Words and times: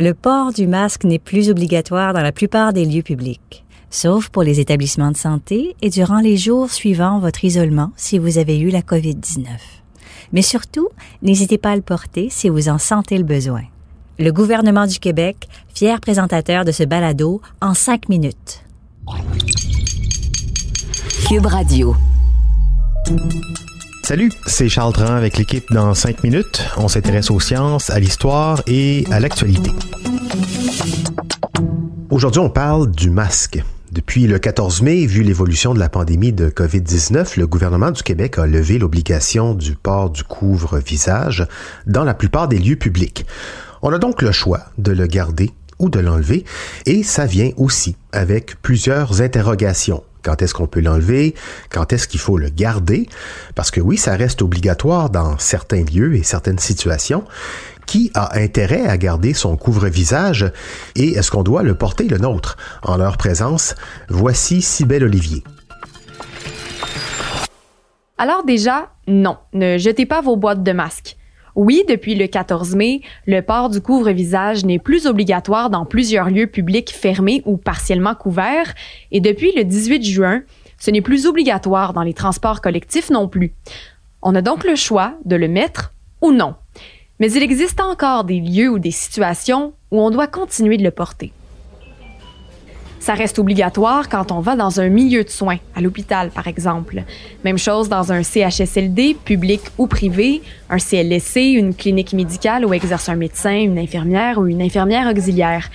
Le 0.00 0.14
port 0.14 0.52
du 0.52 0.68
masque 0.68 1.02
n'est 1.02 1.18
plus 1.18 1.50
obligatoire 1.50 2.12
dans 2.12 2.22
la 2.22 2.30
plupart 2.30 2.72
des 2.72 2.84
lieux 2.84 3.02
publics, 3.02 3.64
sauf 3.90 4.28
pour 4.28 4.44
les 4.44 4.60
établissements 4.60 5.10
de 5.10 5.16
santé 5.16 5.74
et 5.82 5.90
durant 5.90 6.20
les 6.20 6.36
jours 6.36 6.70
suivant 6.70 7.18
votre 7.18 7.44
isolement 7.44 7.90
si 7.96 8.16
vous 8.16 8.38
avez 8.38 8.60
eu 8.60 8.70
la 8.70 8.82
COVID-19. 8.82 9.48
Mais 10.32 10.42
surtout, 10.42 10.88
n'hésitez 11.20 11.58
pas 11.58 11.70
à 11.70 11.76
le 11.76 11.82
porter 11.82 12.28
si 12.30 12.48
vous 12.48 12.68
en 12.68 12.78
sentez 12.78 13.18
le 13.18 13.24
besoin. 13.24 13.62
Le 14.20 14.30
gouvernement 14.30 14.86
du 14.86 15.00
Québec, 15.00 15.48
fier 15.74 16.00
présentateur 16.00 16.64
de 16.64 16.70
ce 16.70 16.84
balado 16.84 17.40
en 17.60 17.74
cinq 17.74 18.08
minutes. 18.08 18.62
Cube 21.28 21.46
Radio. 21.46 21.96
Salut, 24.08 24.32
c'est 24.46 24.70
Charles 24.70 24.94
Tran 24.94 25.16
avec 25.16 25.36
l'équipe 25.36 25.70
dans 25.70 25.92
5 25.92 26.24
minutes. 26.24 26.64
On 26.78 26.88
s'intéresse 26.88 27.30
aux 27.30 27.40
sciences, 27.40 27.90
à 27.90 28.00
l'histoire 28.00 28.62
et 28.66 29.04
à 29.10 29.20
l'actualité. 29.20 29.70
Aujourd'hui, 32.08 32.40
on 32.40 32.48
parle 32.48 32.90
du 32.90 33.10
masque. 33.10 33.62
Depuis 33.92 34.26
le 34.26 34.38
14 34.38 34.80
mai, 34.80 35.04
vu 35.04 35.22
l'évolution 35.22 35.74
de 35.74 35.78
la 35.78 35.90
pandémie 35.90 36.32
de 36.32 36.48
COVID-19, 36.48 37.38
le 37.38 37.46
gouvernement 37.46 37.90
du 37.90 38.02
Québec 38.02 38.38
a 38.38 38.46
levé 38.46 38.78
l'obligation 38.78 39.52
du 39.52 39.74
port 39.74 40.08
du 40.08 40.24
couvre-visage 40.24 41.46
dans 41.86 42.04
la 42.04 42.14
plupart 42.14 42.48
des 42.48 42.58
lieux 42.58 42.76
publics. 42.76 43.26
On 43.82 43.92
a 43.92 43.98
donc 43.98 44.22
le 44.22 44.32
choix 44.32 44.60
de 44.78 44.92
le 44.92 45.06
garder 45.06 45.50
ou 45.78 45.90
de 45.90 46.00
l'enlever, 46.00 46.46
et 46.86 47.02
ça 47.02 47.26
vient 47.26 47.50
aussi 47.58 47.94
avec 48.12 48.56
plusieurs 48.62 49.20
interrogations. 49.20 50.02
Quand 50.28 50.42
est-ce 50.42 50.52
qu'on 50.52 50.66
peut 50.66 50.80
l'enlever? 50.80 51.34
Quand 51.70 51.90
est-ce 51.90 52.06
qu'il 52.06 52.20
faut 52.20 52.36
le 52.36 52.50
garder? 52.50 53.08
Parce 53.54 53.70
que 53.70 53.80
oui, 53.80 53.96
ça 53.96 54.14
reste 54.14 54.42
obligatoire 54.42 55.08
dans 55.08 55.38
certains 55.38 55.82
lieux 55.82 56.16
et 56.16 56.22
certaines 56.22 56.58
situations. 56.58 57.24
Qui 57.86 58.10
a 58.12 58.38
intérêt 58.38 58.86
à 58.86 58.98
garder 58.98 59.32
son 59.32 59.56
couvre-visage 59.56 60.52
et 60.96 61.12
est-ce 61.12 61.30
qu'on 61.30 61.44
doit 61.44 61.62
le 61.62 61.74
porter 61.74 62.08
le 62.08 62.18
nôtre? 62.18 62.58
En 62.82 62.98
leur 62.98 63.16
présence, 63.16 63.74
voici 64.10 64.60
Cybelle 64.60 65.04
Olivier. 65.04 65.44
Alors 68.18 68.44
déjà, 68.44 68.90
non, 69.06 69.38
ne 69.54 69.78
jetez 69.78 70.04
pas 70.04 70.20
vos 70.20 70.36
boîtes 70.36 70.62
de 70.62 70.72
masques. 70.72 71.16
Oui, 71.58 71.82
depuis 71.88 72.14
le 72.14 72.28
14 72.28 72.76
mai, 72.76 73.00
le 73.26 73.42
port 73.42 73.68
du 73.68 73.80
couvre-visage 73.80 74.64
n'est 74.64 74.78
plus 74.78 75.08
obligatoire 75.08 75.70
dans 75.70 75.84
plusieurs 75.84 76.30
lieux 76.30 76.46
publics 76.46 76.92
fermés 76.92 77.42
ou 77.46 77.56
partiellement 77.56 78.14
couverts, 78.14 78.72
et 79.10 79.20
depuis 79.20 79.50
le 79.56 79.64
18 79.64 80.04
juin, 80.04 80.42
ce 80.78 80.92
n'est 80.92 81.00
plus 81.00 81.26
obligatoire 81.26 81.94
dans 81.94 82.04
les 82.04 82.14
transports 82.14 82.60
collectifs 82.60 83.10
non 83.10 83.26
plus. 83.26 83.54
On 84.22 84.36
a 84.36 84.40
donc 84.40 84.62
le 84.62 84.76
choix 84.76 85.14
de 85.24 85.34
le 85.34 85.48
mettre 85.48 85.92
ou 86.22 86.30
non. 86.30 86.54
Mais 87.18 87.32
il 87.32 87.42
existe 87.42 87.80
encore 87.80 88.22
des 88.22 88.38
lieux 88.38 88.70
ou 88.70 88.78
des 88.78 88.92
situations 88.92 89.72
où 89.90 90.00
on 90.00 90.10
doit 90.10 90.28
continuer 90.28 90.76
de 90.76 90.84
le 90.84 90.92
porter. 90.92 91.32
Ça 93.00 93.14
reste 93.14 93.38
obligatoire 93.38 94.08
quand 94.08 94.32
on 94.32 94.40
va 94.40 94.56
dans 94.56 94.80
un 94.80 94.88
milieu 94.88 95.24
de 95.24 95.28
soins, 95.28 95.58
à 95.74 95.80
l'hôpital 95.80 96.30
par 96.30 96.46
exemple. 96.48 97.04
Même 97.44 97.58
chose 97.58 97.88
dans 97.88 98.12
un 98.12 98.22
CHSLD, 98.22 99.16
public 99.24 99.60
ou 99.78 99.86
privé, 99.86 100.42
un 100.68 100.78
CLSC, 100.78 101.36
une 101.36 101.74
clinique 101.74 102.12
médicale 102.12 102.66
où 102.66 102.74
exerce 102.74 103.08
un 103.08 103.16
médecin, 103.16 103.56
une 103.56 103.78
infirmière 103.78 104.38
ou 104.38 104.46
une 104.46 104.60
infirmière 104.60 105.08
auxiliaire. 105.08 105.70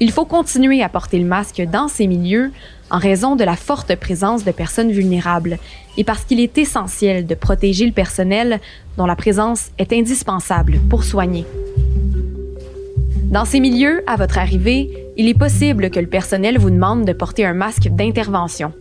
Il 0.00 0.10
faut 0.10 0.26
continuer 0.26 0.82
à 0.82 0.88
porter 0.88 1.18
le 1.18 1.24
masque 1.24 1.62
dans 1.62 1.88
ces 1.88 2.06
milieux 2.06 2.50
en 2.90 2.98
raison 2.98 3.36
de 3.36 3.44
la 3.44 3.56
forte 3.56 3.94
présence 3.96 4.44
de 4.44 4.50
personnes 4.50 4.90
vulnérables 4.90 5.58
et 5.96 6.04
parce 6.04 6.24
qu'il 6.24 6.40
est 6.40 6.58
essentiel 6.58 7.26
de 7.26 7.34
protéger 7.34 7.86
le 7.86 7.92
personnel 7.92 8.60
dont 8.98 9.06
la 9.06 9.16
présence 9.16 9.70
est 9.78 9.92
indispensable 9.92 10.78
pour 10.90 11.04
soigner. 11.04 11.46
Dans 13.24 13.44
ces 13.44 13.60
milieux, 13.60 14.04
à 14.06 14.16
votre 14.16 14.38
arrivée, 14.38 15.05
il 15.16 15.28
est 15.28 15.38
possible 15.38 15.90
que 15.90 16.00
le 16.00 16.06
personnel 16.06 16.58
vous 16.58 16.70
demande 16.70 17.04
de 17.04 17.12
porter 17.12 17.44
un 17.44 17.54
masque 17.54 17.88
d'intervention. 17.88 18.72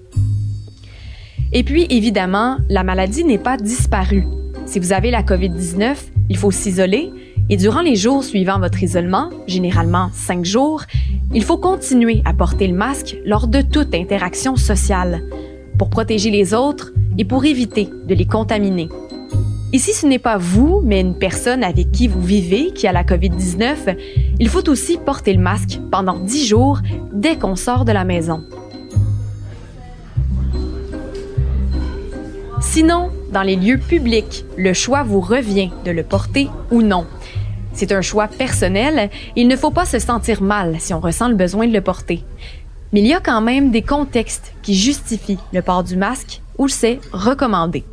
Et 1.54 1.64
puis, 1.64 1.88
évidemment, 1.90 2.58
la 2.70 2.84
maladie 2.84 3.24
n'est 3.24 3.38
pas 3.38 3.58
disparue. 3.58 4.26
Si 4.66 4.80
vous 4.80 4.94
avez 4.94 5.12
la 5.12 5.24
COVID-19, 5.24 5.96
il 6.30 6.38
faut 6.38 6.52
s'isoler 6.52 7.12
et 7.50 7.58
durant 7.58 7.82
les 7.82 7.96
jours 7.96 8.24
suivant 8.24 8.60
votre 8.60 8.82
isolement, 8.82 9.30
généralement 9.48 10.10
cinq 10.14 10.44
jours, 10.44 10.84
il 11.34 11.44
faut 11.44 11.58
continuer 11.58 12.22
à 12.26 12.34
porter 12.34 12.68
le 12.68 12.76
masque 12.76 13.18
lors 13.24 13.48
de 13.48 13.62
toute 13.62 13.94
interaction 13.94 14.56
sociale 14.56 15.22
pour 15.78 15.90
protéger 15.90 16.32
les 16.32 16.54
autres 16.54 16.92
et 17.18 17.26
pour 17.26 17.46
éviter 17.46 17.90
de 18.08 18.16
les 18.16 18.26
contaminer. 18.26 18.90
Ici, 19.74 19.94
ce 19.94 20.06
n'est 20.06 20.20
pas 20.20 20.38
vous, 20.38 20.82
mais 20.84 21.02
une 21.02 21.18
personne 21.18 21.64
avec 21.64 21.92
qui 21.92 22.08
vous 22.08 22.22
vivez 22.22 22.72
qui 22.72 22.88
a 22.88 22.92
la 22.92 23.04
COVID-19. 23.04 23.98
Il 24.40 24.48
faut 24.48 24.70
aussi 24.70 24.98
porter 24.98 25.34
le 25.34 25.42
masque 25.42 25.80
pendant 25.92 26.20
10 26.20 26.46
jours 26.46 26.80
dès 27.12 27.38
qu'on 27.38 27.56
sort 27.56 27.84
de 27.84 27.92
la 27.92 28.06
maison. 28.06 28.44
Sinon, 32.62 33.10
dans 33.32 33.42
les 33.42 33.56
lieux 33.56 33.80
publics, 33.80 34.46
le 34.56 34.74
choix 34.74 35.04
vous 35.04 35.20
revient 35.20 35.72
de 35.84 35.92
le 35.92 36.04
porter 36.04 36.50
ou 36.72 36.82
non. 36.82 37.06
C'est 37.74 37.92
un 37.92 38.02
choix 38.02 38.28
personnel. 38.28 39.10
Il 39.36 39.48
ne 39.48 39.56
faut 39.58 39.72
pas 39.72 39.86
se 39.86 40.00
sentir 40.00 40.42
mal 40.42 40.78
si 40.80 40.94
on 40.94 41.00
ressent 41.00 41.28
le 41.28 41.36
besoin 41.36 41.68
de 41.68 41.74
le 41.74 41.82
porter. 41.82 42.24
Mais 42.94 43.02
il 43.02 43.08
y 43.08 43.14
a 43.14 43.20
quand 43.20 43.42
même 43.42 43.72
des 43.72 43.82
contextes 43.82 44.54
qui 44.62 44.76
justifient 44.76 45.40
le 45.52 45.62
port 45.62 45.84
du 45.84 45.98
masque 45.98 46.42
ou 46.58 46.68
c'est 46.70 47.00
recommandé 47.12 47.84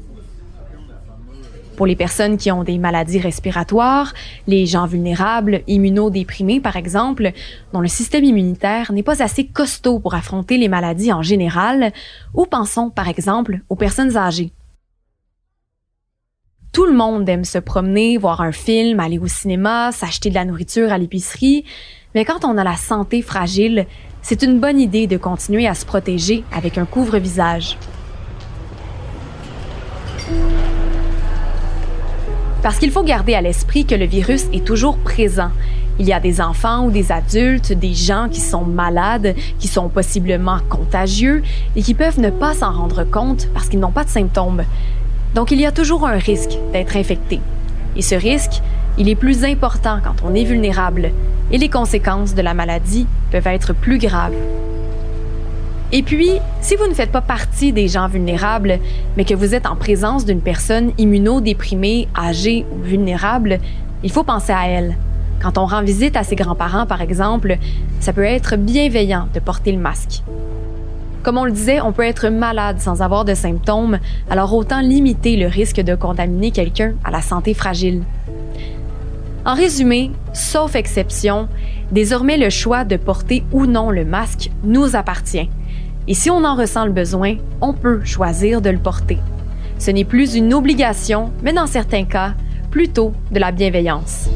pour 1.83 1.89
les 1.89 1.97
personnes 1.97 2.37
qui 2.37 2.53
ont 2.53 2.63
des 2.63 2.79
maladies 2.79 3.19
respiratoires, 3.19 4.15
les 4.47 4.67
gens 4.67 4.87
vulnérables, 4.87 5.63
immunodéprimés 5.67 6.61
par 6.61 6.77
exemple, 6.77 7.33
dont 7.73 7.81
le 7.81 7.89
système 7.89 8.23
immunitaire 8.23 8.93
n'est 8.93 9.03
pas 9.03 9.21
assez 9.21 9.47
costaud 9.47 9.99
pour 9.99 10.15
affronter 10.15 10.59
les 10.59 10.69
maladies 10.69 11.13
en 11.13 11.23
général, 11.23 11.93
ou 12.35 12.47
pensons 12.47 12.89
par 12.89 13.09
exemple 13.09 13.63
aux 13.69 13.75
personnes 13.75 14.17
âgées? 14.17 14.53
Tout 16.73 16.87
le 16.87 16.95
monde 16.95 17.29
aime 17.29 17.43
se 17.43 17.59
promener, 17.59 18.17
voir 18.17 18.43
un 18.43 18.53
film, 18.53 19.01
aller 19.01 19.19
au 19.19 19.27
cinéma, 19.27 19.91
s'acheter 19.91 20.31
de 20.31 20.37
la 20.37 20.45
nourriture 20.45 20.93
à 20.93 20.99
l'épicerie, 20.99 21.65
mais 22.15 22.25
quand 22.25 22.45
on 22.45 22.59
a 22.59 22.63
la 22.63 22.77
santé 22.77 23.23
fragile, 23.23 23.87
c'est 24.23 24.45
une 24.45 24.61
bonne 24.61 24.79
idée 24.79 25.09
de 25.09 25.17
continuer 25.17 25.67
à 25.67 25.75
se 25.75 25.85
protéger 25.85 26.45
avec 26.53 26.79
un 26.79 26.85
couvre-visage. 26.85 27.77
Parce 32.63 32.79
qu'il 32.79 32.93
faut 32.93 33.03
garder 33.03 33.35
à 33.35 33.41
l'esprit 33.41 33.85
que 33.85 33.97
le 33.97 34.05
virus 34.05 34.47
est 34.53 34.65
toujours 34.65 34.97
présent. 34.99 35.51
Il 35.99 36.07
y 36.07 36.13
a 36.13 36.21
des 36.21 36.41
enfants 36.41 36.85
ou 36.87 36.91
des 36.93 37.11
adultes, 37.11 37.73
des 37.73 37.93
gens 37.93 38.29
qui 38.31 38.41
sont 38.41 38.65
malades, 38.65 39.35
qui 39.59 39.67
sont 39.67 39.89
possiblement 39.89 40.59
contagieux 40.69 41.43
et 41.75 41.83
qui 41.83 41.95
peuvent 41.95 42.21
ne 42.21 42.31
pas 42.31 42.55
s'en 42.55 42.73
rendre 42.73 43.03
compte 43.03 43.49
parce 43.53 43.69
qu'ils 43.69 43.81
n'ont 43.81 43.91
pas 43.91 44.05
de 44.05 44.11
symptômes. 44.11 44.63
Donc 45.35 45.51
il 45.51 45.61
y 45.61 45.67
a 45.67 45.73
toujours 45.73 46.07
un 46.07 46.19
risque 46.19 46.57
d'être 46.73 46.97
infecté. 46.97 47.41
Et 47.97 48.03
ce 48.03 48.15
risque, 48.15 48.63
il 48.97 49.09
est 49.09 49.17
plus 49.17 49.45
important 49.45 49.99
quand 50.03 50.25
on 50.25 50.35
est 50.35 50.45
vulnérable 50.45 51.11
et 51.51 51.59
les 51.59 51.69
conséquences 51.69 52.35
de 52.35 52.43
la 52.43 52.55
maladie 52.55 53.07
peuvent 53.33 53.49
être 53.49 53.75
plus 53.75 53.99
graves. 53.99 54.35
Et 55.95 56.03
puis, 56.03 56.31
si 56.63 56.75
vous 56.75 56.87
ne 56.87 56.95
faites 56.95 57.13
pas 57.13 57.21
partie 57.21 57.71
des 57.71 57.87
gens 57.87 58.09
vulnérables, 58.09 58.79
mais 59.19 59.27
que 59.27 59.35
vous 59.35 59.55
êtes 59.55 59.67
en 59.67 59.77
présence 59.77 60.25
d'une 60.25 60.41
personne 60.41 60.93
immunodéprimée, 60.97 62.09
âgée 62.17 62.65
ou 62.73 62.83
vulnérable, 62.83 63.59
il 64.03 64.11
faut 64.11 64.25
penser 64.25 64.53
à 64.53 64.67
elle. 64.67 64.97
Quand 65.43 65.59
on 65.59 65.67
rend 65.67 65.83
visite 65.83 66.17
à 66.17 66.25
ses 66.25 66.35
grands-parents, 66.35 66.87
par 66.87 67.03
exemple, 67.03 67.59
ça 68.01 68.15
peut 68.15 68.25
être 68.25 68.57
bienveillant 68.57 69.29
de 69.35 69.41
porter 69.41 69.71
le 69.71 69.79
masque. 69.79 70.23
Comme 71.23 71.37
on 71.37 71.45
le 71.45 71.53
disait, 71.53 71.83
on 71.83 71.93
peut 71.93 72.07
être 72.07 72.31
malade 72.31 72.81
sans 72.81 73.03
avoir 73.03 73.27
de 73.27 73.35
symptômes, 73.35 73.99
alors 74.31 74.55
autant 74.55 74.81
limiter 74.81 75.37
le 75.37 75.47
risque 75.47 75.81
de 75.81 75.95
contaminer 75.95 76.53
quelqu'un 76.53 76.95
à 77.05 77.11
la 77.11 77.21
santé 77.21 77.53
fragile. 77.53 78.03
En 79.45 79.55
résumé, 79.55 80.11
sauf 80.33 80.75
exception, 80.75 81.49
désormais 81.91 82.39
le 82.39 82.49
choix 82.49 82.85
de 82.85 82.97
porter 82.97 83.45
ou 83.53 83.67
non 83.67 83.91
le 83.91 84.07
masque 84.07 84.51
nous 84.65 84.97
appartient. 84.97 85.51
Et 86.09 86.15
si 86.15 86.31
on 86.31 86.45
en 86.45 86.57
ressent 86.57 86.85
le 86.85 86.93
besoin, 86.93 87.37
on 87.61 87.73
peut 87.73 88.05
choisir 88.05 88.61
de 88.61 88.71
le 88.71 88.79
porter. 88.79 89.19
Ce 89.79 89.91
n'est 89.91 90.05
plus 90.05 90.35
une 90.35 90.53
obligation, 90.53 91.33
mais 91.43 91.53
dans 91.53 91.67
certains 91.67 92.05
cas, 92.05 92.35
plutôt 92.71 93.13
de 93.31 93.39
la 93.39 93.53
bienveillance. 93.53 94.29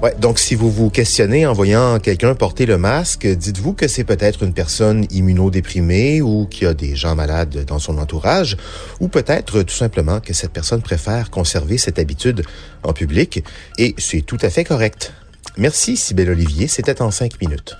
Ouais, 0.00 0.14
donc 0.20 0.38
si 0.38 0.54
vous 0.54 0.70
vous 0.70 0.90
questionnez 0.90 1.44
en 1.44 1.52
voyant 1.52 1.98
quelqu'un 1.98 2.36
porter 2.36 2.66
le 2.66 2.78
masque, 2.78 3.26
dites-vous 3.26 3.72
que 3.72 3.88
c'est 3.88 4.04
peut-être 4.04 4.44
une 4.44 4.52
personne 4.52 5.06
immunodéprimée 5.10 6.22
ou 6.22 6.46
qui 6.46 6.66
a 6.66 6.72
des 6.72 6.94
gens 6.94 7.16
malades 7.16 7.64
dans 7.66 7.80
son 7.80 7.98
entourage, 7.98 8.56
ou 9.00 9.08
peut-être 9.08 9.62
tout 9.62 9.74
simplement 9.74 10.20
que 10.20 10.32
cette 10.34 10.52
personne 10.52 10.82
préfère 10.82 11.30
conserver 11.30 11.78
cette 11.78 11.98
habitude 11.98 12.44
en 12.84 12.92
public, 12.92 13.42
et 13.76 13.96
c'est 13.98 14.20
tout 14.20 14.38
à 14.40 14.50
fait 14.50 14.62
correct. 14.62 15.12
Merci 15.56 15.96
Sybelle 15.96 16.30
Olivier, 16.30 16.68
c'était 16.68 17.02
en 17.02 17.10
cinq 17.10 17.40
minutes. 17.40 17.76